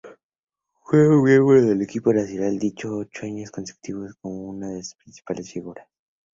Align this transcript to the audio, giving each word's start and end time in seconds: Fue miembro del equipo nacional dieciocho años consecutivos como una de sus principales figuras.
Fue 0.83 0.97
miembro 1.21 1.61
del 1.61 1.79
equipo 1.83 2.11
nacional 2.11 2.57
dieciocho 2.57 3.23
años 3.27 3.51
consecutivos 3.51 4.15
como 4.15 4.49
una 4.49 4.69
de 4.71 4.81
sus 4.83 4.95
principales 4.95 5.53
figuras. 5.53 5.87